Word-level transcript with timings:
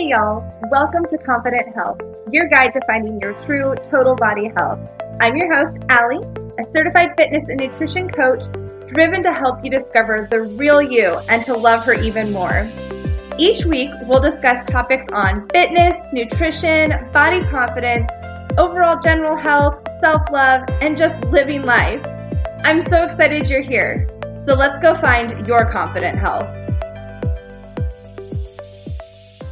Hey 0.00 0.08
y'all, 0.08 0.50
welcome 0.70 1.04
to 1.10 1.18
Confident 1.18 1.74
Health, 1.74 2.00
your 2.32 2.48
guide 2.48 2.72
to 2.72 2.80
finding 2.86 3.20
your 3.20 3.34
true 3.44 3.74
total 3.90 4.16
body 4.16 4.50
health. 4.56 4.80
I'm 5.20 5.36
your 5.36 5.54
host, 5.54 5.78
Allie, 5.90 6.26
a 6.58 6.62
certified 6.72 7.10
fitness 7.18 7.44
and 7.50 7.60
nutrition 7.60 8.08
coach 8.08 8.42
driven 8.88 9.22
to 9.22 9.30
help 9.30 9.62
you 9.62 9.70
discover 9.70 10.26
the 10.30 10.40
real 10.40 10.80
you 10.80 11.18
and 11.28 11.44
to 11.44 11.54
love 11.54 11.84
her 11.84 11.92
even 11.92 12.32
more. 12.32 12.66
Each 13.38 13.66
week, 13.66 13.90
we'll 14.04 14.20
discuss 14.20 14.66
topics 14.66 15.04
on 15.12 15.46
fitness, 15.50 16.08
nutrition, 16.14 16.94
body 17.12 17.44
confidence, 17.50 18.10
overall 18.56 18.98
general 19.00 19.36
health, 19.36 19.86
self 20.00 20.22
love, 20.32 20.62
and 20.80 20.96
just 20.96 21.20
living 21.24 21.66
life. 21.66 22.02
I'm 22.64 22.80
so 22.80 23.02
excited 23.02 23.50
you're 23.50 23.60
here. 23.60 24.08
So 24.46 24.54
let's 24.54 24.78
go 24.78 24.94
find 24.94 25.46
your 25.46 25.70
confident 25.70 26.18
health. 26.18 26.48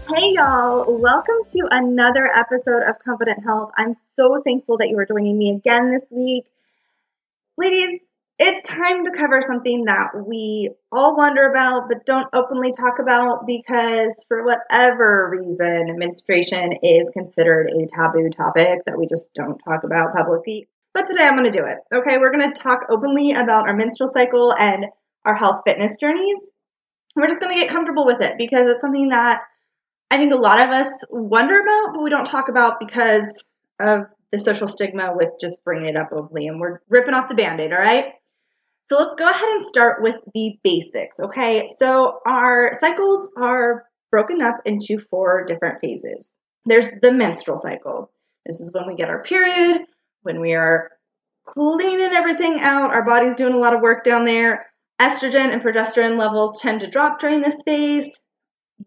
Hey, 0.09 0.33
y'all. 0.33 0.87
Welcome 0.89 1.45
to 1.53 1.69
another 1.71 2.27
episode 2.35 2.83
of 2.89 2.97
Confident 3.05 3.45
Health. 3.45 3.73
I'm 3.77 3.95
so 4.17 4.41
thankful 4.43 4.79
that 4.79 4.89
you 4.89 4.99
are 4.99 5.05
joining 5.05 5.37
me 5.37 5.51
again 5.51 5.91
this 5.91 6.09
week. 6.11 6.47
Ladies, 7.59 8.01
it's 8.39 8.67
time 8.67 9.05
to 9.05 9.11
cover 9.11 9.43
something 9.43 9.85
that 9.85 10.25
we 10.27 10.71
all 10.91 11.15
wonder 11.15 11.51
about 11.51 11.89
but 11.89 12.07
don't 12.07 12.27
openly 12.33 12.73
talk 12.73 13.01
about 13.03 13.47
because, 13.47 14.25
for 14.29 14.47
whatever 14.47 15.29
reason, 15.31 15.99
menstruation 15.99 16.73
is 16.83 17.11
considered 17.13 17.69
a 17.69 17.87
taboo 17.95 18.31
topic 18.31 18.87
that 18.87 18.99
we 18.99 19.07
just 19.07 19.35
don't 19.35 19.59
talk 19.59 19.85
about 19.85 20.15
publicly. 20.17 20.69
But 20.95 21.07
today 21.07 21.27
I'm 21.27 21.37
going 21.37 21.53
to 21.53 21.59
do 21.59 21.67
it. 21.67 21.77
Okay, 21.95 22.17
we're 22.17 22.33
going 22.33 22.51
to 22.51 22.59
talk 22.59 22.87
openly 22.89 23.33
about 23.33 23.69
our 23.69 23.77
menstrual 23.77 24.09
cycle 24.09 24.55
and 24.59 24.87
our 25.27 25.35
health 25.35 25.65
fitness 25.67 25.99
journeys. 26.01 26.39
We're 27.15 27.29
just 27.29 27.41
going 27.41 27.55
to 27.55 27.61
get 27.61 27.71
comfortable 27.71 28.07
with 28.07 28.23
it 28.23 28.37
because 28.39 28.63
it's 28.69 28.81
something 28.81 29.11
that 29.11 29.43
I 30.11 30.17
think 30.17 30.33
a 30.33 30.37
lot 30.37 30.61
of 30.61 30.71
us 30.71 30.89
wonder 31.11 31.61
about, 31.61 31.95
but 31.95 32.03
we 32.03 32.11
don't 32.11 32.25
talk 32.25 32.49
about 32.49 32.81
because 32.81 33.45
of 33.79 34.03
the 34.33 34.39
social 34.39 34.67
stigma 34.67 35.13
with 35.15 35.29
just 35.41 35.63
bringing 35.65 35.89
it 35.89 35.99
up 35.99 36.11
openly. 36.13 36.47
And 36.47 36.61
we're 36.61 36.81
ripping 36.89 37.15
off 37.15 37.29
the 37.29 37.35
band 37.35 37.61
aid, 37.61 37.73
all 37.73 37.79
right? 37.79 38.13
So 38.89 38.97
let's 38.99 39.15
go 39.17 39.29
ahead 39.29 39.49
and 39.49 39.63
start 39.63 40.03
with 40.03 40.17
the 40.35 40.59
basics, 40.65 41.21
okay? 41.21 41.67
So 41.77 42.21
our 42.27 42.73
cycles 42.73 43.31
are 43.37 43.85
broken 44.11 44.41
up 44.41 44.57
into 44.65 44.99
four 45.11 45.45
different 45.45 45.81
phases. 45.81 46.33
There's 46.65 46.91
the 47.03 47.13
menstrual 47.13 47.59
cycle. 47.59 48.11
This 48.47 48.61
is 48.61 48.73
when 48.73 48.87
we 48.87 48.95
get 48.95 49.11
our 49.11 49.23
period, 49.23 49.83
when 50.23 50.41
we 50.41 50.55
are 50.55 50.91
cleaning 51.47 52.15
everything 52.15 52.61
out, 52.61 52.91
our 52.91 53.05
body's 53.05 53.37
doing 53.37 53.55
a 53.55 53.59
lot 53.59 53.75
of 53.75 53.83
work 53.83 54.05
down 54.05 54.25
there. 54.25 54.67
Estrogen 55.01 55.53
and 55.53 55.63
progesterone 55.63 56.19
levels 56.19 56.61
tend 56.61 56.81
to 56.81 56.87
drop 56.87 57.21
during 57.21 57.43
this 57.43 57.63
phase. 57.65 58.19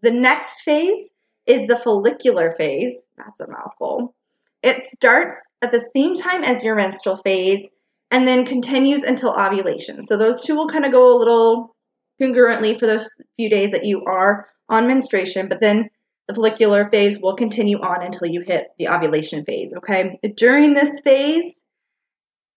The 0.02 0.10
next 0.10 0.62
phase 0.62 1.10
is 1.46 1.66
the 1.66 1.76
follicular 1.76 2.54
phase. 2.56 3.02
That's 3.16 3.40
a 3.40 3.50
mouthful. 3.50 4.14
It 4.62 4.82
starts 4.82 5.36
at 5.60 5.72
the 5.72 5.80
same 5.80 6.14
time 6.14 6.44
as 6.44 6.62
your 6.62 6.76
menstrual 6.76 7.16
phase 7.16 7.68
and 8.10 8.28
then 8.28 8.44
continues 8.44 9.02
until 9.02 9.30
ovulation. 9.30 10.04
So 10.04 10.16
those 10.16 10.44
two 10.44 10.54
will 10.54 10.68
kind 10.68 10.84
of 10.84 10.92
go 10.92 11.14
a 11.14 11.18
little 11.18 11.74
congruently 12.20 12.78
for 12.78 12.86
those 12.86 13.08
few 13.36 13.50
days 13.50 13.72
that 13.72 13.84
you 13.84 14.04
are 14.06 14.46
on 14.68 14.86
menstruation, 14.86 15.48
but 15.48 15.60
then 15.60 15.88
the 16.28 16.34
follicular 16.34 16.88
phase 16.90 17.20
will 17.20 17.34
continue 17.34 17.78
on 17.78 18.02
until 18.02 18.28
you 18.28 18.42
hit 18.46 18.68
the 18.78 18.88
ovulation 18.88 19.44
phase, 19.44 19.74
okay? 19.76 20.20
During 20.36 20.74
this 20.74 21.00
phase, 21.00 21.60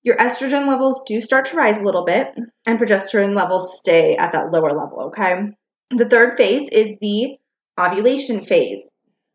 your 0.04 0.18
estrogen 0.18 0.68
levels 0.68 1.04
do 1.08 1.20
start 1.20 1.46
to 1.46 1.58
rise 1.58 1.80
a 1.80 1.84
little 1.84 2.06
bit 2.06 2.28
and 2.68 2.80
progesterone 2.80 3.36
levels 3.36 3.80
stay 3.80 4.16
at 4.18 4.34
that 4.34 4.52
lower 4.52 4.70
level, 4.70 5.06
okay? 5.08 5.36
The 5.90 6.06
third 6.06 6.38
phase 6.38 6.70
is 6.70 6.96
the 7.02 7.38
ovulation 7.80 8.42
phase. 8.42 8.90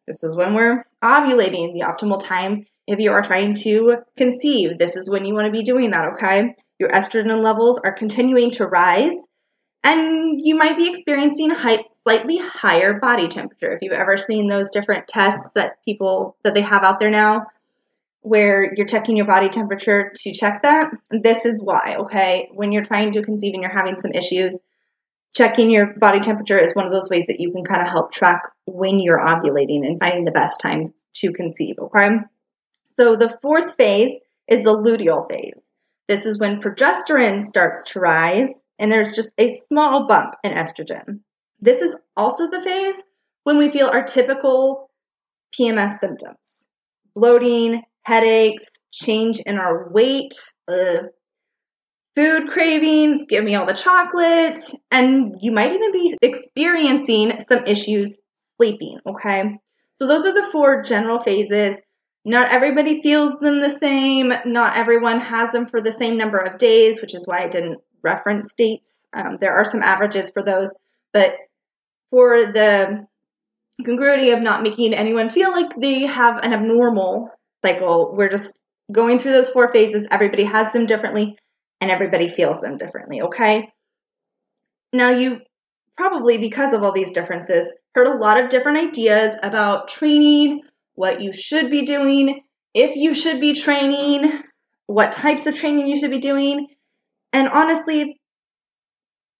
This 0.06 0.24
is 0.24 0.36
when 0.36 0.54
we're 0.54 0.84
ovulating, 1.02 1.72
the 1.72 1.84
optimal 1.86 2.24
time 2.24 2.66
if 2.86 2.98
you 2.98 3.12
are 3.12 3.22
trying 3.22 3.54
to 3.54 3.98
conceive. 4.16 4.78
This 4.78 4.96
is 4.96 5.08
when 5.08 5.24
you 5.24 5.34
want 5.34 5.46
to 5.46 5.52
be 5.52 5.62
doing 5.62 5.92
that, 5.92 6.14
okay? 6.14 6.54
Your 6.78 6.88
estrogen 6.88 7.42
levels 7.42 7.80
are 7.84 7.92
continuing 7.92 8.50
to 8.52 8.66
rise, 8.66 9.14
and 9.84 10.40
you 10.42 10.56
might 10.56 10.76
be 10.76 10.88
experiencing 10.88 11.50
high, 11.50 11.84
slightly 12.02 12.38
higher 12.38 12.98
body 12.98 13.28
temperature. 13.28 13.72
If 13.72 13.78
you've 13.82 13.92
ever 13.92 14.16
seen 14.16 14.48
those 14.48 14.70
different 14.70 15.06
tests 15.06 15.44
that 15.54 15.74
people 15.84 16.36
that 16.42 16.54
they 16.54 16.62
have 16.62 16.82
out 16.82 16.98
there 16.98 17.10
now, 17.10 17.46
where 18.22 18.74
you're 18.74 18.86
checking 18.86 19.16
your 19.16 19.26
body 19.26 19.48
temperature 19.48 20.12
to 20.14 20.32
check 20.32 20.62
that, 20.62 20.90
this 21.10 21.44
is 21.44 21.62
why, 21.62 21.96
okay? 22.00 22.48
When 22.52 22.72
you're 22.72 22.84
trying 22.84 23.12
to 23.12 23.22
conceive 23.22 23.54
and 23.54 23.62
you're 23.62 23.72
having 23.72 23.98
some 23.98 24.12
issues, 24.12 24.58
checking 25.36 25.70
your 25.70 25.94
body 25.98 26.20
temperature 26.20 26.58
is 26.58 26.74
one 26.74 26.86
of 26.86 26.92
those 26.92 27.08
ways 27.10 27.26
that 27.26 27.40
you 27.40 27.52
can 27.52 27.64
kind 27.64 27.82
of 27.82 27.88
help 27.88 28.12
track 28.12 28.42
when 28.66 29.00
you're 29.00 29.18
ovulating 29.18 29.86
and 29.86 29.98
finding 29.98 30.24
the 30.24 30.30
best 30.30 30.60
time 30.60 30.84
to 31.14 31.32
conceive, 31.32 31.76
okay? 31.78 32.08
So 32.96 33.16
the 33.16 33.38
fourth 33.42 33.76
phase 33.76 34.12
is 34.48 34.62
the 34.62 34.76
luteal 34.76 35.28
phase. 35.28 35.62
This 36.08 36.26
is 36.26 36.38
when 36.38 36.60
progesterone 36.60 37.44
starts 37.44 37.84
to 37.92 38.00
rise 38.00 38.50
and 38.78 38.90
there's 38.90 39.14
just 39.14 39.32
a 39.38 39.48
small 39.48 40.06
bump 40.08 40.34
in 40.42 40.52
estrogen. 40.52 41.20
This 41.60 41.82
is 41.82 41.94
also 42.16 42.48
the 42.48 42.62
phase 42.62 43.02
when 43.44 43.58
we 43.58 43.70
feel 43.70 43.88
our 43.88 44.02
typical 44.02 44.90
PMS 45.58 45.92
symptoms 45.92 46.66
bloating, 47.14 47.82
headaches, 48.02 48.70
change 48.92 49.40
in 49.40 49.58
our 49.58 49.90
weight, 49.90 50.34
ugh, 50.68 51.06
food 52.16 52.50
cravings, 52.50 53.24
give 53.28 53.44
me 53.44 53.54
all 53.54 53.66
the 53.66 53.72
chocolate, 53.74 54.56
and 54.90 55.36
you 55.40 55.52
might 55.52 55.72
even 55.72 55.92
be 55.92 56.16
experiencing 56.22 57.40
some 57.40 57.64
issues 57.66 58.16
sleeping, 58.56 58.98
okay? 59.06 59.58
So 59.94 60.06
those 60.06 60.26
are 60.26 60.32
the 60.32 60.48
four 60.50 60.82
general 60.82 61.20
phases. 61.20 61.78
Not 62.24 62.50
everybody 62.50 63.00
feels 63.00 63.34
them 63.40 63.60
the 63.60 63.70
same. 63.70 64.32
Not 64.44 64.76
everyone 64.76 65.20
has 65.20 65.52
them 65.52 65.66
for 65.66 65.80
the 65.80 65.92
same 65.92 66.18
number 66.18 66.38
of 66.38 66.58
days, 66.58 67.00
which 67.00 67.14
is 67.14 67.26
why 67.26 67.44
I 67.44 67.48
didn't 67.48 67.78
reference 68.02 68.52
dates. 68.54 68.90
Um, 69.14 69.38
there 69.40 69.54
are 69.54 69.64
some 69.64 69.82
averages 69.82 70.30
for 70.30 70.42
those, 70.42 70.68
but 71.12 71.32
for 72.10 72.44
the 72.44 73.06
congruity 73.84 74.30
of 74.30 74.42
not 74.42 74.62
making 74.62 74.94
anyone 74.94 75.30
feel 75.30 75.52
like 75.52 75.70
they 75.76 76.00
have 76.02 76.38
an 76.42 76.52
abnormal 76.52 77.30
cycle, 77.64 78.14
we're 78.14 78.28
just 78.28 78.60
going 78.92 79.18
through 79.18 79.32
those 79.32 79.50
four 79.50 79.72
phases. 79.72 80.06
Everybody 80.10 80.44
has 80.44 80.72
them 80.72 80.86
differently 80.86 81.38
and 81.80 81.90
everybody 81.90 82.28
feels 82.28 82.60
them 82.60 82.76
differently, 82.76 83.22
okay? 83.22 83.68
Now, 84.92 85.10
you 85.10 85.40
probably, 85.96 86.38
because 86.38 86.72
of 86.72 86.82
all 86.82 86.92
these 86.92 87.12
differences, 87.12 87.72
heard 87.94 88.08
a 88.08 88.18
lot 88.18 88.42
of 88.42 88.50
different 88.50 88.78
ideas 88.78 89.34
about 89.42 89.88
training, 89.88 90.62
what 90.94 91.20
you 91.20 91.32
should 91.32 91.70
be 91.70 91.82
doing, 91.82 92.42
if 92.74 92.96
you 92.96 93.14
should 93.14 93.40
be 93.40 93.54
training, 93.54 94.42
what 94.86 95.12
types 95.12 95.46
of 95.46 95.56
training 95.56 95.86
you 95.86 95.96
should 95.96 96.10
be 96.10 96.18
doing. 96.18 96.68
And 97.32 97.48
honestly, 97.48 98.20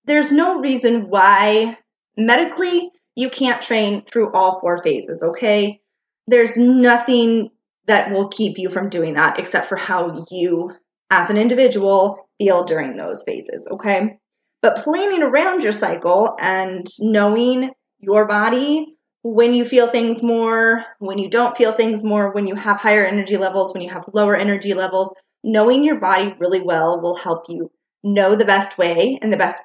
there's 0.05 0.33
no 0.33 0.61
reason 0.61 1.09
why 1.09 1.78
medically 2.17 2.91
you 3.17 3.31
can't 3.31 3.62
train 3.62 4.05
through 4.05 4.33
all 4.33 4.61
four 4.61 4.83
phases, 4.83 5.22
okay? 5.22 5.81
There's 6.27 6.57
nothing 6.57 7.51
that 7.87 8.12
will 8.12 8.28
keep 8.28 8.59
you 8.59 8.69
from 8.69 8.89
doing 8.89 9.15
that 9.15 9.39
except 9.39 9.67
for 9.67 9.77
how 9.77 10.25
you, 10.31 10.72
as 11.11 11.31
an 11.31 11.37
individual, 11.37 12.29
feel 12.41 12.65
during 12.65 12.97
those 12.97 13.23
phases, 13.23 13.69
okay? 13.71 14.19
But 14.62 14.78
planning 14.78 15.23
around 15.23 15.62
your 15.62 15.73
cycle 15.73 16.37
and 16.41 16.87
knowing 16.99 17.71
your 17.99 18.27
body 18.27 18.97
when 19.23 19.53
you 19.53 19.67
feel 19.67 19.87
things 19.87 20.23
more, 20.23 20.84
when 20.99 21.19
you 21.19 21.28
don't 21.28 21.56
feel 21.56 21.73
things 21.73 22.03
more, 22.03 22.33
when 22.33 22.47
you 22.47 22.55
have 22.55 22.78
higher 22.78 23.05
energy 23.05 23.37
levels, 23.37 23.75
when 23.75 23.83
you 23.83 23.91
have 23.91 24.09
lower 24.15 24.34
energy 24.34 24.73
levels, 24.73 25.15
knowing 25.45 25.84
your 25.84 26.01
body 26.01 26.34
really 26.39 26.62
well 26.62 27.03
will 27.03 27.17
help 27.17 27.45
you 27.49 27.71
know 28.03 28.34
the 28.34 28.47
best 28.47 28.78
way 28.78 29.19
and 29.21 29.31
the 29.31 29.36
best 29.36 29.60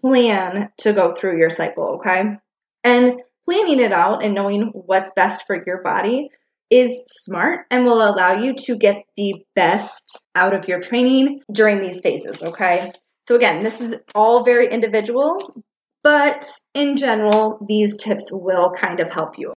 plan 0.00 0.70
to 0.78 0.92
go 0.92 1.12
through 1.12 1.38
your 1.38 1.50
cycle, 1.50 2.00
okay? 2.00 2.36
And 2.82 3.20
planning 3.48 3.78
it 3.80 3.92
out 3.92 4.24
and 4.24 4.34
knowing 4.34 4.72
what's 4.74 5.12
best 5.12 5.46
for 5.46 5.62
your 5.64 5.82
body 5.82 6.30
is 6.70 7.04
smart 7.06 7.66
and 7.70 7.84
will 7.84 8.08
allow 8.08 8.34
you 8.34 8.54
to 8.54 8.76
get 8.76 9.02
the 9.16 9.34
best 9.54 10.22
out 10.34 10.54
of 10.54 10.68
your 10.68 10.80
training 10.80 11.40
during 11.52 11.80
these 11.80 12.00
phases, 12.00 12.42
okay? 12.42 12.92
So, 13.28 13.36
again, 13.36 13.62
this 13.62 13.80
is 13.80 13.96
all 14.14 14.44
very 14.44 14.68
individual, 14.68 15.64
but 16.02 16.48
in 16.74 16.96
general, 16.96 17.64
these 17.68 17.96
tips 17.96 18.30
will 18.32 18.70
kind 18.70 19.00
of 19.00 19.10
help 19.10 19.38
you. 19.38 19.52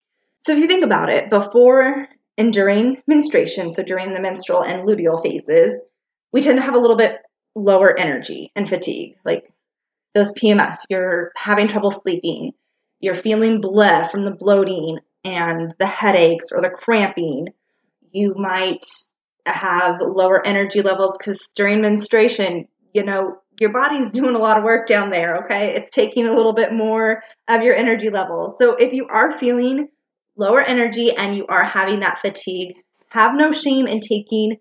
So, 0.45 0.53
if 0.53 0.59
you 0.59 0.67
think 0.67 0.83
about 0.83 1.09
it, 1.09 1.29
before 1.29 2.07
and 2.37 2.53
during 2.53 3.01
menstruation, 3.07 3.71
so 3.71 3.83
during 3.83 4.13
the 4.13 4.21
menstrual 4.21 4.63
and 4.63 4.87
luteal 4.87 5.21
phases, 5.21 5.79
we 6.31 6.41
tend 6.41 6.57
to 6.57 6.63
have 6.63 6.75
a 6.75 6.79
little 6.79 6.97
bit 6.97 7.17
lower 7.55 7.97
energy 7.97 8.51
and 8.55 8.69
fatigue. 8.69 9.15
Like 9.25 9.51
those 10.13 10.31
PMS, 10.33 10.77
you're 10.89 11.31
having 11.35 11.67
trouble 11.67 11.91
sleeping, 11.91 12.51
you're 12.99 13.15
feeling 13.15 13.61
bleh 13.61 14.09
from 14.09 14.25
the 14.25 14.31
bloating, 14.31 14.99
and 15.27 15.73
the 15.79 15.85
headaches 15.85 16.47
or 16.51 16.61
the 16.61 16.69
cramping. 16.69 17.47
You 18.11 18.33
might 18.35 18.85
have 19.45 19.97
lower 19.99 20.45
energy 20.45 20.81
levels 20.81 21.17
because 21.17 21.47
during 21.55 21.81
menstruation, 21.81 22.67
you 22.93 23.03
know, 23.03 23.37
your 23.59 23.71
body's 23.71 24.11
doing 24.11 24.35
a 24.35 24.39
lot 24.39 24.57
of 24.57 24.63
work 24.63 24.87
down 24.87 25.09
there, 25.09 25.43
okay? 25.43 25.73
It's 25.73 25.89
taking 25.89 26.27
a 26.27 26.33
little 26.33 26.53
bit 26.53 26.73
more 26.73 27.23
of 27.47 27.63
your 27.63 27.75
energy 27.75 28.09
levels. 28.09 28.57
So 28.57 28.75
if 28.75 28.93
you 28.93 29.07
are 29.09 29.37
feeling 29.37 29.89
lower 30.35 30.61
energy 30.61 31.11
and 31.15 31.35
you 31.35 31.45
are 31.47 31.63
having 31.63 32.01
that 32.01 32.19
fatigue, 32.19 32.75
have 33.09 33.35
no 33.35 33.51
shame 33.51 33.87
in 33.87 33.99
taking 33.99 34.57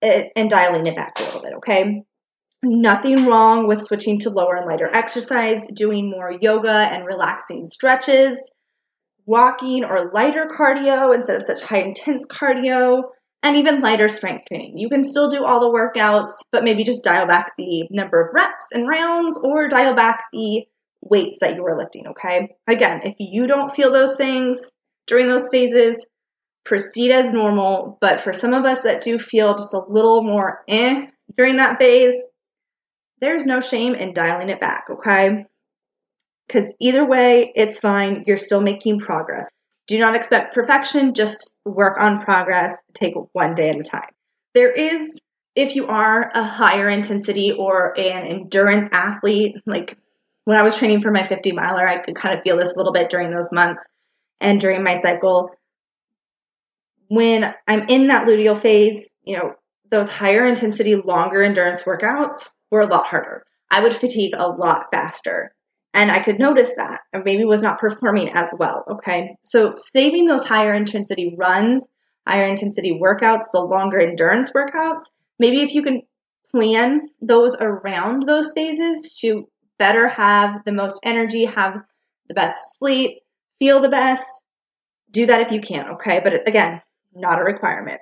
it 0.00 0.32
and 0.34 0.50
dialing 0.50 0.86
it 0.86 0.96
back 0.96 1.18
a 1.18 1.22
little 1.22 1.42
bit, 1.42 1.52
okay? 1.54 2.02
Nothing 2.64 3.26
wrong 3.26 3.66
with 3.66 3.82
switching 3.82 4.20
to 4.20 4.30
lower 4.30 4.56
and 4.56 4.66
lighter 4.66 4.88
exercise, 4.92 5.66
doing 5.74 6.10
more 6.10 6.32
yoga 6.40 6.70
and 6.70 7.04
relaxing 7.04 7.64
stretches, 7.66 8.50
walking 9.26 9.84
or 9.84 10.10
lighter 10.12 10.46
cardio 10.46 11.14
instead 11.14 11.36
of 11.36 11.42
such 11.42 11.62
high 11.62 11.82
intense 11.82 12.26
cardio, 12.26 13.02
and 13.42 13.56
even 13.56 13.80
lighter 13.80 14.08
strength 14.08 14.44
training. 14.46 14.78
You 14.78 14.88
can 14.88 15.02
still 15.02 15.28
do 15.28 15.44
all 15.44 15.60
the 15.60 15.66
workouts, 15.66 16.30
but 16.52 16.64
maybe 16.64 16.84
just 16.84 17.02
dial 17.04 17.26
back 17.26 17.52
the 17.58 17.88
number 17.90 18.20
of 18.20 18.32
reps 18.32 18.68
and 18.72 18.88
rounds 18.88 19.38
or 19.42 19.68
dial 19.68 19.94
back 19.94 20.24
the 20.32 20.64
weights 21.00 21.38
that 21.40 21.56
you 21.56 21.66
are 21.66 21.76
lifting, 21.76 22.06
okay? 22.06 22.54
Again, 22.68 23.00
if 23.02 23.14
you 23.18 23.48
don't 23.48 23.74
feel 23.74 23.90
those 23.90 24.16
things 24.16 24.70
during 25.08 25.26
those 25.26 25.48
phases, 25.50 26.06
proceed 26.64 27.10
as 27.10 27.32
normal. 27.32 27.98
But 28.00 28.20
for 28.20 28.32
some 28.32 28.54
of 28.54 28.64
us 28.64 28.82
that 28.82 29.02
do 29.02 29.18
feel 29.18 29.54
just 29.54 29.74
a 29.74 29.82
little 29.88 30.22
more 30.22 30.62
eh 30.68 31.06
during 31.36 31.56
that 31.56 31.80
phase, 31.80 32.14
there's 33.20 33.46
no 33.46 33.60
shame 33.60 33.94
in 33.94 34.12
dialing 34.12 34.48
it 34.48 34.60
back, 34.60 34.84
okay? 34.90 35.46
Because 36.52 36.74
either 36.80 37.02
way, 37.02 37.50
it's 37.54 37.78
fine. 37.78 38.24
You're 38.26 38.36
still 38.36 38.60
making 38.60 38.98
progress. 38.98 39.48
Do 39.86 39.98
not 39.98 40.14
expect 40.14 40.54
perfection, 40.54 41.14
just 41.14 41.50
work 41.64 41.98
on 41.98 42.20
progress. 42.20 42.76
Take 42.92 43.14
one 43.32 43.54
day 43.54 43.70
at 43.70 43.80
a 43.80 43.82
time. 43.82 44.10
There 44.54 44.70
is, 44.70 45.18
if 45.56 45.74
you 45.74 45.86
are 45.86 46.30
a 46.34 46.44
higher 46.44 46.90
intensity 46.90 47.52
or 47.52 47.98
an 47.98 48.26
endurance 48.26 48.86
athlete, 48.92 49.56
like 49.64 49.96
when 50.44 50.58
I 50.58 50.62
was 50.62 50.76
training 50.76 51.00
for 51.00 51.10
my 51.10 51.24
50 51.24 51.52
miler, 51.52 51.88
I 51.88 51.98
could 51.98 52.16
kind 52.16 52.36
of 52.36 52.42
feel 52.44 52.58
this 52.58 52.74
a 52.74 52.76
little 52.76 52.92
bit 52.92 53.08
during 53.08 53.30
those 53.30 53.50
months 53.50 53.88
and 54.38 54.60
during 54.60 54.82
my 54.82 54.96
cycle. 54.96 55.52
When 57.08 57.54
I'm 57.66 57.88
in 57.88 58.08
that 58.08 58.28
luteal 58.28 58.58
phase, 58.58 59.08
you 59.24 59.38
know, 59.38 59.54
those 59.90 60.10
higher 60.10 60.44
intensity, 60.44 60.96
longer 60.96 61.42
endurance 61.42 61.82
workouts 61.84 62.50
were 62.70 62.82
a 62.82 62.86
lot 62.86 63.06
harder. 63.06 63.42
I 63.70 63.82
would 63.82 63.96
fatigue 63.96 64.34
a 64.36 64.48
lot 64.48 64.88
faster. 64.92 65.54
And 65.94 66.10
I 66.10 66.20
could 66.20 66.38
notice 66.38 66.74
that, 66.76 67.00
or 67.12 67.22
maybe 67.22 67.44
was 67.44 67.62
not 67.62 67.78
performing 67.78 68.30
as 68.30 68.54
well. 68.58 68.84
Okay. 68.90 69.36
So 69.44 69.74
saving 69.94 70.26
those 70.26 70.46
higher 70.46 70.72
intensity 70.72 71.34
runs, 71.38 71.86
higher 72.26 72.46
intensity 72.46 72.98
workouts, 72.98 73.46
the 73.52 73.60
longer 73.60 74.00
endurance 74.00 74.52
workouts, 74.52 75.02
maybe 75.38 75.60
if 75.60 75.74
you 75.74 75.82
can 75.82 76.02
plan 76.50 77.08
those 77.20 77.56
around 77.60 78.22
those 78.22 78.52
phases 78.54 79.18
to 79.20 79.48
better 79.78 80.08
have 80.08 80.64
the 80.64 80.72
most 80.72 81.00
energy, 81.02 81.44
have 81.44 81.74
the 82.28 82.34
best 82.34 82.78
sleep, 82.78 83.18
feel 83.58 83.80
the 83.80 83.88
best, 83.88 84.44
do 85.10 85.26
that 85.26 85.42
if 85.42 85.52
you 85.52 85.60
can. 85.60 85.90
Okay. 85.94 86.20
But 86.24 86.48
again, 86.48 86.80
not 87.14 87.38
a 87.38 87.44
requirement. 87.44 88.00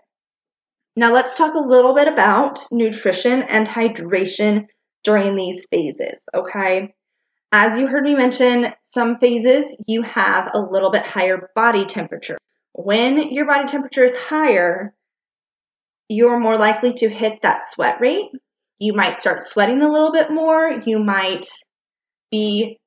Now 0.97 1.13
let's 1.13 1.37
talk 1.37 1.55
a 1.55 1.59
little 1.59 1.95
bit 1.95 2.07
about 2.07 2.61
nutrition 2.71 3.43
and 3.43 3.67
hydration 3.67 4.67
during 5.03 5.35
these 5.35 5.67
phases. 5.71 6.25
Okay. 6.35 6.95
As 7.52 7.79
you 7.79 7.88
heard 7.88 8.05
me 8.05 8.14
mention, 8.14 8.73
some 8.93 9.19
phases 9.19 9.76
you 9.87 10.02
have 10.02 10.50
a 10.55 10.61
little 10.61 10.91
bit 10.91 11.05
higher 11.05 11.50
body 11.56 11.85
temperature. 11.85 12.38
When 12.73 13.31
your 13.31 13.47
body 13.47 13.67
temperature 13.67 14.05
is 14.05 14.14
higher, 14.14 14.94
you're 16.08 16.38
more 16.38 16.58
likely 16.58 16.93
to 16.94 17.08
hit 17.08 17.43
that 17.43 17.64
sweat 17.64 18.00
rate. 18.00 18.31
You 18.79 18.93
might 18.94 19.19
start 19.19 19.43
sweating 19.43 19.82
a 19.82 19.91
little 19.91 20.12
bit 20.12 20.31
more. 20.31 20.81
You 20.85 21.00
might 21.00 21.47
be 22.31 22.79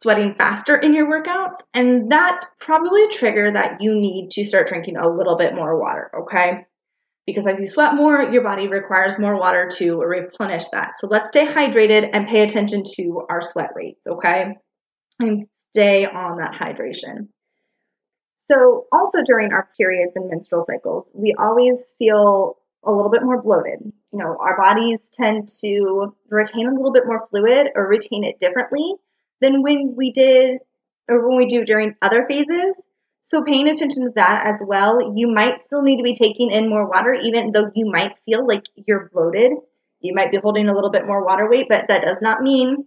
sweating 0.00 0.34
faster 0.38 0.76
in 0.76 0.94
your 0.94 1.10
workouts. 1.10 1.62
And 1.74 2.10
that's 2.10 2.46
probably 2.60 3.04
a 3.04 3.08
trigger 3.08 3.52
that 3.52 3.80
you 3.80 3.92
need 3.94 4.30
to 4.32 4.44
start 4.44 4.68
drinking 4.68 4.96
a 4.96 5.08
little 5.08 5.36
bit 5.36 5.54
more 5.54 5.78
water, 5.78 6.10
okay? 6.22 6.66
Because 7.28 7.46
as 7.46 7.60
you 7.60 7.66
sweat 7.66 7.94
more, 7.94 8.22
your 8.22 8.42
body 8.42 8.68
requires 8.68 9.18
more 9.18 9.38
water 9.38 9.68
to 9.70 10.00
replenish 10.00 10.66
that. 10.70 10.92
So 10.96 11.08
let's 11.08 11.28
stay 11.28 11.44
hydrated 11.44 12.08
and 12.14 12.26
pay 12.26 12.42
attention 12.42 12.84
to 12.96 13.26
our 13.28 13.42
sweat 13.42 13.72
rates, 13.76 14.00
okay? 14.06 14.56
And 15.20 15.44
stay 15.68 16.06
on 16.06 16.38
that 16.38 16.54
hydration. 16.58 17.28
So, 18.50 18.86
also 18.90 19.18
during 19.26 19.52
our 19.52 19.68
periods 19.76 20.12
and 20.16 20.30
menstrual 20.30 20.62
cycles, 20.62 21.10
we 21.12 21.34
always 21.38 21.74
feel 21.98 22.56
a 22.82 22.90
little 22.90 23.10
bit 23.10 23.22
more 23.22 23.42
bloated. 23.42 23.80
You 24.10 24.18
know, 24.18 24.34
our 24.40 24.56
bodies 24.56 25.00
tend 25.12 25.50
to 25.60 26.14
retain 26.30 26.66
a 26.66 26.72
little 26.72 26.94
bit 26.94 27.04
more 27.04 27.26
fluid 27.28 27.66
or 27.74 27.86
retain 27.86 28.24
it 28.24 28.38
differently 28.38 28.94
than 29.42 29.62
when 29.62 29.96
we 29.98 30.12
did 30.12 30.60
or 31.10 31.28
when 31.28 31.36
we 31.36 31.44
do 31.44 31.66
during 31.66 31.94
other 32.00 32.24
phases. 32.26 32.80
So 33.28 33.42
paying 33.42 33.68
attention 33.68 34.06
to 34.06 34.12
that 34.14 34.48
as 34.48 34.62
well, 34.66 35.12
you 35.14 35.28
might 35.28 35.60
still 35.60 35.82
need 35.82 35.98
to 35.98 36.02
be 36.02 36.14
taking 36.14 36.50
in 36.50 36.70
more 36.70 36.88
water, 36.88 37.12
even 37.12 37.52
though 37.52 37.70
you 37.74 37.90
might 37.92 38.16
feel 38.24 38.46
like 38.46 38.64
you're 38.74 39.10
bloated. 39.12 39.52
You 40.00 40.14
might 40.14 40.30
be 40.30 40.38
holding 40.42 40.66
a 40.66 40.74
little 40.74 40.90
bit 40.90 41.06
more 41.06 41.22
water 41.22 41.46
weight, 41.46 41.66
but 41.68 41.88
that 41.88 42.06
does 42.06 42.22
not 42.22 42.40
mean 42.40 42.86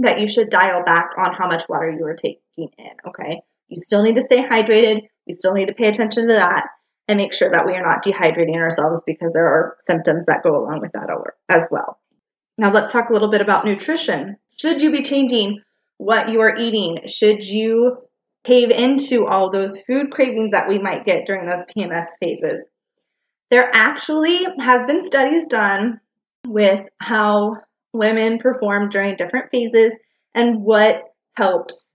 that 0.00 0.20
you 0.20 0.28
should 0.28 0.50
dial 0.50 0.84
back 0.84 1.12
on 1.16 1.32
how 1.32 1.46
much 1.46 1.64
water 1.66 1.90
you 1.90 2.04
are 2.04 2.14
taking 2.14 2.68
in. 2.76 2.90
Okay. 3.08 3.40
You 3.68 3.78
still 3.78 4.02
need 4.02 4.16
to 4.16 4.22
stay 4.22 4.42
hydrated. 4.46 5.08
We 5.26 5.32
still 5.32 5.54
need 5.54 5.68
to 5.68 5.74
pay 5.74 5.88
attention 5.88 6.28
to 6.28 6.34
that 6.34 6.66
and 7.08 7.16
make 7.16 7.32
sure 7.32 7.50
that 7.50 7.64
we 7.64 7.72
are 7.72 7.82
not 7.82 8.04
dehydrating 8.04 8.56
ourselves 8.56 9.02
because 9.06 9.32
there 9.32 9.46
are 9.46 9.76
symptoms 9.86 10.26
that 10.26 10.42
go 10.42 10.62
along 10.62 10.80
with 10.82 10.92
that 10.92 11.08
as 11.48 11.66
well. 11.70 11.98
Now 12.58 12.70
let's 12.70 12.92
talk 12.92 13.08
a 13.08 13.14
little 13.14 13.30
bit 13.30 13.40
about 13.40 13.64
nutrition. 13.64 14.36
Should 14.58 14.82
you 14.82 14.92
be 14.92 15.02
changing 15.02 15.62
what 15.96 16.28
you 16.28 16.42
are 16.42 16.54
eating? 16.54 17.06
Should 17.06 17.42
you 17.42 17.96
cave 18.44 18.70
into 18.70 19.26
all 19.26 19.50
those 19.50 19.82
food 19.82 20.10
cravings 20.10 20.52
that 20.52 20.68
we 20.68 20.78
might 20.78 21.04
get 21.04 21.26
during 21.26 21.46
those 21.46 21.64
PMS 21.64 22.06
phases. 22.20 22.66
There 23.50 23.70
actually 23.72 24.46
has 24.60 24.84
been 24.84 25.02
studies 25.02 25.46
done 25.46 26.00
with 26.46 26.88
how 26.98 27.56
women 27.92 28.38
perform 28.38 28.88
during 28.88 29.16
different 29.16 29.50
phases 29.50 29.96
and 30.34 30.62
what 30.62 31.02
helps 31.36 31.88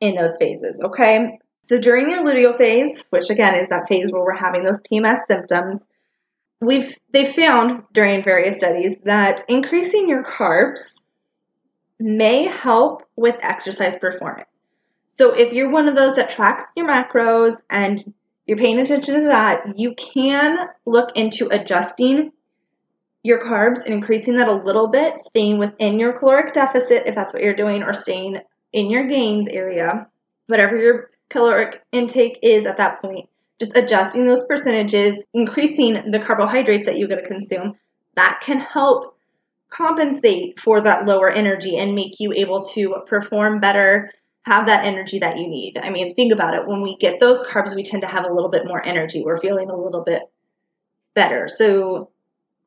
in 0.00 0.16
those 0.16 0.36
phases, 0.38 0.80
okay? 0.84 1.38
So 1.62 1.78
during 1.78 2.10
your 2.10 2.24
luteal 2.24 2.58
phase, 2.58 3.04
which 3.10 3.30
again 3.30 3.54
is 3.54 3.68
that 3.68 3.86
phase 3.88 4.10
where 4.10 4.24
we're 4.24 4.34
having 4.34 4.64
those 4.64 4.80
PMS 4.80 5.18
symptoms, 5.28 5.86
we've 6.60 6.96
they 7.12 7.30
found 7.30 7.84
during 7.92 8.24
various 8.24 8.56
studies 8.56 8.96
that 9.04 9.44
increasing 9.48 10.08
your 10.08 10.24
carbs 10.24 11.00
may 11.98 12.44
help 12.44 13.04
with 13.14 13.36
exercise 13.42 13.96
performance. 13.96 14.48
So 15.20 15.32
if 15.32 15.52
you're 15.52 15.68
one 15.68 15.86
of 15.86 15.96
those 15.96 16.16
that 16.16 16.30
tracks 16.30 16.64
your 16.74 16.88
macros 16.88 17.60
and 17.68 18.14
you're 18.46 18.56
paying 18.56 18.78
attention 18.78 19.16
to 19.16 19.28
that, 19.28 19.78
you 19.78 19.94
can 19.94 20.66
look 20.86 21.14
into 21.14 21.46
adjusting 21.48 22.32
your 23.22 23.38
carbs 23.38 23.84
and 23.84 23.92
increasing 23.92 24.36
that 24.36 24.48
a 24.48 24.54
little 24.54 24.88
bit, 24.88 25.18
staying 25.18 25.58
within 25.58 25.98
your 25.98 26.14
caloric 26.14 26.54
deficit 26.54 27.02
if 27.06 27.14
that's 27.14 27.34
what 27.34 27.42
you're 27.42 27.52
doing, 27.52 27.82
or 27.82 27.92
staying 27.92 28.38
in 28.72 28.88
your 28.88 29.06
gains 29.08 29.46
area, 29.48 30.06
whatever 30.46 30.74
your 30.74 31.10
caloric 31.28 31.82
intake 31.92 32.38
is 32.42 32.64
at 32.64 32.78
that 32.78 33.02
point. 33.02 33.28
Just 33.58 33.76
adjusting 33.76 34.24
those 34.24 34.46
percentages, 34.46 35.22
increasing 35.34 36.12
the 36.12 36.20
carbohydrates 36.20 36.86
that 36.86 36.96
you're 36.96 37.08
going 37.08 37.22
to 37.22 37.28
consume, 37.28 37.74
that 38.16 38.40
can 38.42 38.58
help 38.58 39.18
compensate 39.68 40.58
for 40.58 40.80
that 40.80 41.06
lower 41.06 41.28
energy 41.28 41.76
and 41.76 41.94
make 41.94 42.14
you 42.20 42.32
able 42.32 42.64
to 42.64 43.02
perform 43.06 43.60
better 43.60 44.10
have 44.42 44.66
that 44.66 44.84
energy 44.84 45.18
that 45.18 45.38
you 45.38 45.46
need. 45.46 45.78
I 45.78 45.90
mean, 45.90 46.14
think 46.14 46.32
about 46.32 46.54
it. 46.54 46.66
When 46.66 46.82
we 46.82 46.96
get 46.96 47.20
those 47.20 47.44
carbs, 47.46 47.74
we 47.74 47.82
tend 47.82 48.02
to 48.02 48.08
have 48.08 48.24
a 48.24 48.32
little 48.32 48.48
bit 48.48 48.66
more 48.66 48.84
energy. 48.84 49.22
We're 49.22 49.40
feeling 49.40 49.70
a 49.70 49.76
little 49.76 50.02
bit 50.02 50.22
better. 51.14 51.48
So 51.48 52.10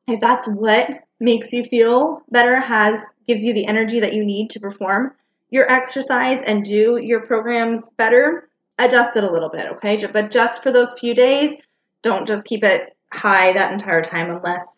if 0.06 0.20
that's 0.20 0.46
what 0.46 0.90
makes 1.18 1.52
you 1.52 1.64
feel 1.64 2.22
better, 2.30 2.60
has 2.60 3.04
gives 3.26 3.42
you 3.42 3.54
the 3.54 3.66
energy 3.66 4.00
that 4.00 4.14
you 4.14 4.24
need 4.24 4.50
to 4.50 4.60
perform 4.60 5.14
your 5.50 5.70
exercise 5.70 6.42
and 6.42 6.64
do 6.64 6.96
your 6.96 7.20
programs 7.20 7.88
better, 7.90 8.48
adjust 8.78 9.16
it 9.16 9.24
a 9.24 9.32
little 9.32 9.48
bit, 9.48 9.72
okay? 9.72 10.04
But 10.06 10.30
just 10.30 10.62
for 10.62 10.72
those 10.72 10.98
few 10.98 11.14
days, 11.14 11.54
don't 12.02 12.26
just 12.26 12.44
keep 12.44 12.64
it 12.64 12.96
high 13.12 13.52
that 13.52 13.72
entire 13.72 14.02
time 14.02 14.30
unless 14.30 14.76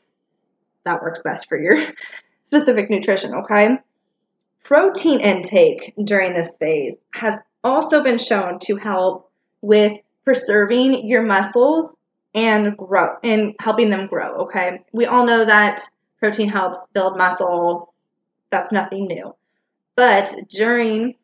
that 0.84 1.02
works 1.02 1.22
best 1.22 1.48
for 1.48 1.60
your 1.60 1.76
specific 2.44 2.90
nutrition, 2.90 3.34
okay? 3.34 3.78
Protein 4.66 5.20
intake 5.20 5.94
during 6.02 6.34
this 6.34 6.56
phase 6.58 6.98
has 7.14 7.38
also 7.62 8.02
been 8.02 8.18
shown 8.18 8.58
to 8.58 8.74
help 8.74 9.30
with 9.62 9.92
preserving 10.24 11.06
your 11.06 11.22
muscles 11.22 11.94
and 12.34 12.76
grow 12.76 13.14
and 13.22 13.54
helping 13.60 13.90
them 13.90 14.08
grow. 14.08 14.42
Okay. 14.46 14.82
We 14.92 15.06
all 15.06 15.24
know 15.24 15.44
that 15.44 15.82
protein 16.18 16.48
helps 16.48 16.84
build 16.92 17.16
muscle. 17.16 17.94
That's 18.50 18.72
nothing 18.72 19.06
new. 19.06 19.36
But 19.94 20.34
during 20.50 21.14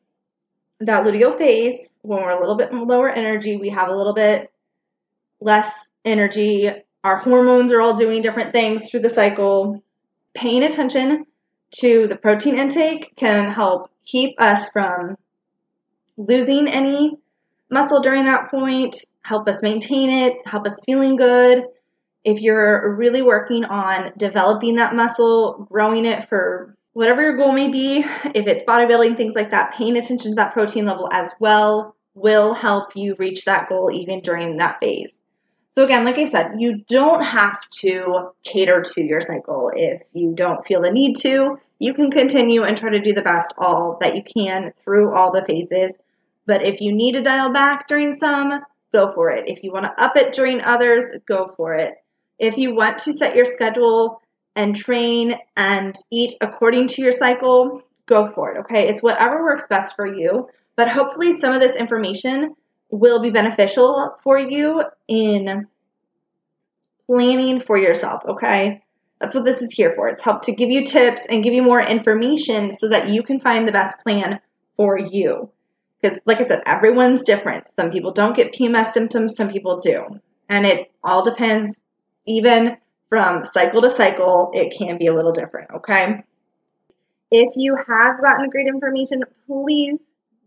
that 0.78 1.04
luteal 1.04 1.37
phase, 1.37 1.92
when 2.02 2.22
we're 2.22 2.30
a 2.30 2.38
little 2.38 2.56
bit 2.56 2.72
lower 2.72 3.11
energy, 3.11 3.56
we 3.56 3.70
have 3.70 3.88
a 3.88 3.96
little 3.96 4.14
bit 4.14 4.52
less 5.40 5.90
energy. 6.04 6.70
Our 7.02 7.16
hormones 7.16 7.72
are 7.72 7.80
all 7.80 7.96
doing 7.96 8.22
different 8.22 8.52
things 8.52 8.88
through 8.88 9.00
the 9.00 9.11
cycle. 9.11 9.82
Paying 10.32 10.62
attention 10.62 11.26
to 11.81 12.07
the 12.07 12.17
protein 12.17 12.59
intake 12.59 13.14
can 13.17 13.50
help 13.50 13.91
keep 14.05 14.41
us 14.41 14.69
from 14.71 15.17
losing 16.17 16.69
any 16.69 17.17
muscle 17.71 18.00
during 18.00 18.25
that 18.25 18.50
point, 18.50 18.95
help 19.23 19.49
us 19.49 19.62
maintain 19.62 20.11
it, 20.11 20.37
help 20.47 20.67
us 20.67 20.83
feeling 20.85 21.17
good. 21.17 21.64
If 22.25 22.41
you're 22.41 22.95
really 22.95 23.23
working 23.23 23.64
on 23.64 24.12
developing 24.17 24.76
that 24.76 24.95
muscle, 24.95 25.67
growing 25.71 26.05
it 26.05 26.29
for 26.29 26.76
whatever 26.93 27.23
your 27.23 27.37
goal 27.37 27.52
may 27.52 27.69
be, 27.69 27.99
if 28.35 28.47
it's 28.47 28.64
bodybuilding, 28.64 29.17
things 29.17 29.35
like 29.35 29.50
that, 29.50 29.75
paying 29.75 29.97
attention 29.97 30.33
to 30.33 30.37
that 30.37 30.52
protein 30.52 30.85
level 30.85 31.09
as 31.11 31.35
well 31.41 31.97
will 32.14 32.52
help 32.52 32.95
you 32.95 33.17
reach 33.19 33.47
that 33.47 33.69
goal 33.69 33.91
even 33.91 34.21
during 34.21 34.59
that 34.59 34.79
phase. 34.79 35.19
So, 35.75 35.85
again, 35.85 36.05
like 36.05 36.19
I 36.19 36.26
said, 36.26 36.57
you 36.59 36.85
don't 36.87 37.25
have 37.25 37.59
to 37.81 38.31
cater 38.45 38.83
to 38.83 39.02
your 39.02 39.23
cycle 39.23 39.71
if 39.75 40.02
you 40.12 40.35
don't 40.35 40.64
feel 40.67 40.83
the 40.83 40.91
need 40.91 41.17
to. 41.21 41.59
You 41.79 41.95
can 41.95 42.11
continue 42.11 42.62
and 42.62 42.76
try 42.76 42.91
to 42.91 43.00
do 43.00 43.12
the 43.12 43.23
best 43.23 43.55
all 43.57 43.97
that 44.02 44.14
you 44.14 44.23
can 44.23 44.73
through 44.85 45.14
all 45.14 45.33
the 45.33 45.45
phases. 45.45 45.97
But 46.47 46.67
if 46.67 46.81
you 46.81 46.93
need 46.93 47.12
to 47.12 47.23
dial 47.23 47.52
back 47.52 47.88
during 47.88 48.12
some, 48.12 48.61
go 48.93 49.12
for 49.14 49.31
it. 49.31 49.45
If 49.49 49.64
you 49.64 49.73
want 49.73 49.87
to 49.87 50.02
up 50.02 50.17
it 50.17 50.35
during 50.35 50.62
others, 50.62 51.05
go 51.26 51.55
for 51.57 51.75
it. 51.75 51.95
If 52.38 52.59
you 52.59 52.75
want 52.75 52.99
to 52.99 53.12
set 53.12 53.35
your 53.35 53.47
schedule 53.47 54.21
and 54.55 54.76
train 54.76 55.37
and 55.57 55.95
eat 56.11 56.35
according 56.43 56.88
to 56.88 57.02
your 57.02 57.12
cycle, 57.12 57.81
go 58.07 58.31
for 58.31 58.52
it. 58.52 58.59
Okay. 58.61 58.88
It's 58.88 59.02
whatever 59.02 59.43
works 59.43 59.67
best 59.69 59.97
for 59.97 60.07
you. 60.07 60.49
But 60.76 60.91
hopefully, 60.91 61.33
some 61.33 61.55
of 61.55 61.61
this 61.61 61.76
information 61.76 62.55
will 62.92 63.20
be 63.20 63.30
beneficial 63.30 64.14
for 64.22 64.38
you 64.38 64.82
in 65.08 65.66
planning 67.06 67.58
for 67.58 67.76
yourself, 67.76 68.22
okay? 68.28 68.82
That's 69.18 69.34
what 69.34 69.44
this 69.44 69.62
is 69.62 69.72
here 69.72 69.92
for. 69.96 70.08
It's 70.08 70.22
help 70.22 70.42
to 70.42 70.54
give 70.54 70.70
you 70.70 70.84
tips 70.84 71.26
and 71.26 71.42
give 71.42 71.54
you 71.54 71.62
more 71.62 71.80
information 71.80 72.70
so 72.70 72.88
that 72.90 73.08
you 73.08 73.22
can 73.22 73.40
find 73.40 73.66
the 73.66 73.72
best 73.72 73.99
plan 74.00 74.40
for 74.76 74.99
you. 74.99 75.50
Because, 76.00 76.18
like 76.26 76.40
I 76.40 76.44
said, 76.44 76.62
everyone's 76.66 77.25
different. 77.25 77.72
Some 77.78 77.90
people 77.90 78.12
don't 78.12 78.37
get 78.37 78.52
PMS 78.52 78.87
symptoms, 78.87 79.37
some 79.37 79.49
people 79.49 79.78
do. 79.78 80.20
And 80.49 80.66
it 80.66 80.92
all 81.02 81.25
depends, 81.25 81.80
even 82.26 82.76
from 83.08 83.44
cycle 83.44 83.80
to 83.82 83.90
cycle, 83.90 84.50
it 84.52 84.76
can 84.76 84.99
be 84.99 85.06
a 85.06 85.14
little 85.14 85.32
different, 85.32 85.70
okay? 85.76 86.25
If 87.30 87.54
you 87.56 87.76
have 87.76 88.20
gotten 88.20 88.50
great 88.50 88.66
information, 88.66 89.22
please 89.46 89.99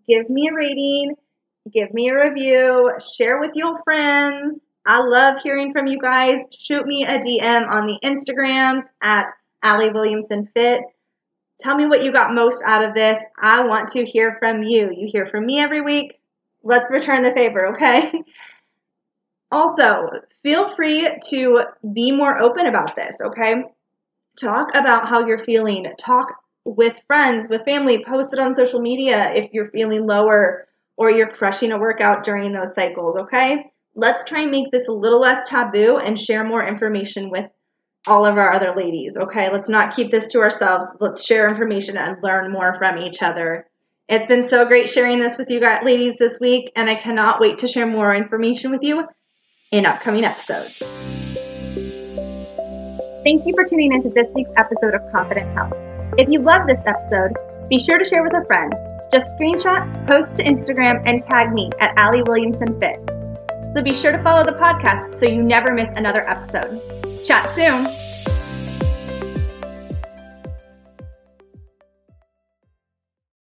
give 0.08 0.30
me 0.30 0.50
a 0.52 0.54
rating 0.54 1.16
give 1.72 1.94
me 1.94 2.10
a 2.10 2.16
review, 2.16 2.92
share 3.16 3.40
with 3.40 3.52
your 3.56 3.82
friends. 3.84 4.60
I 4.86 5.02
love 5.02 5.38
hearing 5.42 5.72
from 5.74 5.88
you 5.88 6.00
guys. 6.00 6.36
Shoot 6.58 6.86
me 6.86 7.06
a 7.06 7.18
DM 7.18 7.68
on 7.68 7.88
the 7.88 8.00
Instagrams 8.04 8.84
at 9.02 9.26
Allie 9.64 9.92
Williamson 9.92 10.48
Fit. 10.54 10.82
Tell 11.60 11.76
me 11.76 11.88
what 11.88 12.04
you 12.04 12.12
got 12.12 12.34
most 12.34 12.62
out 12.66 12.88
of 12.88 12.94
this. 12.94 13.18
I 13.42 13.64
want 13.64 13.90
to 13.90 14.06
hear 14.06 14.38
from 14.40 14.62
you. 14.62 14.92
You 14.96 15.08
hear 15.12 15.26
from 15.26 15.46
me 15.46 15.60
every 15.60 15.82
week. 15.82 16.20
Let's 16.64 16.92
return 16.92 17.24
the 17.24 17.34
favor, 17.34 17.76
okay? 17.76 18.12
Also, 19.52 20.10
feel 20.44 20.76
free 20.76 21.08
to 21.30 21.64
be 21.94 22.12
more 22.12 22.42
open 22.42 22.66
about 22.66 22.96
this, 22.96 23.18
okay? 23.24 23.64
Talk 24.42 24.70
about 24.74 25.08
how 25.08 25.26
you're 25.26 25.38
feeling. 25.38 25.86
Talk 25.98 26.34
with 26.66 27.02
friends, 27.08 27.48
with 27.48 27.64
family. 27.64 28.04
Post 28.04 28.34
it 28.34 28.40
on 28.40 28.54
social 28.54 28.82
media 28.82 29.32
if 29.34 29.54
you're 29.54 29.70
feeling 29.70 30.08
lower 30.08 30.68
or 30.98 31.12
you're 31.12 31.32
crushing 31.32 31.72
a 31.72 31.78
workout 31.78 32.24
during 32.24 32.54
those 32.54 32.74
cycles, 32.74 33.18
okay? 33.18 33.72
Let's 33.96 34.26
try 34.26 34.42
and 34.42 34.52
make 34.52 34.72
this 34.72 34.88
a 34.88 34.94
little 34.94 35.20
less 35.20 35.50
taboo 35.50 35.98
and 35.98 36.20
share 36.20 36.44
more 36.44 36.66
information 36.66 37.30
with 37.30 37.50
all 38.08 38.26
of 38.26 38.38
our 38.38 38.52
other 38.52 38.74
ladies, 38.76 39.18
okay? 39.18 39.52
Let's 39.52 39.70
not 39.70 39.96
keep 39.96 40.12
this 40.12 40.28
to 40.28 40.40
ourselves. 40.40 40.86
Let's 41.00 41.26
share 41.26 41.50
information 41.50 41.98
and 41.98 42.18
learn 42.22 42.52
more 42.52 42.76
from 42.76 42.98
each 43.00 43.22
other. 43.22 43.68
It's 44.08 44.28
been 44.28 44.44
so 44.44 44.66
great 44.66 44.88
sharing 44.88 45.20
this 45.20 45.38
with 45.38 45.50
you 45.50 45.60
guys, 45.60 45.84
ladies 45.84 46.18
this 46.18 46.40
week, 46.40 46.72
and 46.76 46.90
I 46.90 46.96
cannot 46.96 47.40
wait 47.40 47.58
to 47.60 47.68
share 47.68 47.88
more 47.88 48.14
information 48.14 48.70
with 48.70 48.84
you 48.84 49.08
in 49.72 49.86
upcoming 49.86 50.24
episodes. 50.24 50.78
Thank 53.24 53.48
you 53.48 53.56
for 53.56 53.66
tuning 53.66 53.94
into 53.94 54.10
this 54.10 54.30
week's 54.36 54.54
episode 54.56 54.94
of 54.94 55.12
Confident 55.12 55.50
Health. 55.58 55.95
If 56.18 56.30
you 56.30 56.40
love 56.40 56.66
this 56.68 56.80
episode, 56.86 57.34
be 57.70 57.78
sure 57.78 57.98
to 57.98 58.06
share 58.06 58.24
with 58.24 58.34
a 58.34 58.46
friend 58.46 58.74
just 59.12 59.28
screenshot, 59.38 60.08
post 60.08 60.38
to 60.38 60.44
Instagram, 60.44 61.02
and 61.06 61.22
tag 61.24 61.54
me 61.54 61.72
at 61.80 61.98
Allie 61.98 62.24
Williamson 62.24 62.80
Fit. 62.80 63.00
So 63.74 63.84
be 63.84 63.94
sure 63.94 64.12
to 64.12 64.20
follow 64.20 64.44
the 64.44 64.54
podcast 64.54 65.16
so 65.16 65.26
you 65.26 65.42
never 65.42 65.72
miss 65.74 65.90
another 65.96 66.28
episode. 66.28 66.82
Chat 67.24 67.54
soon. 67.56 68.05